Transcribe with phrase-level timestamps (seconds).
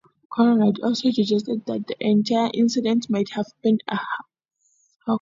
[0.33, 4.29] Conrad also suggested that the entire incident might have been a hoax.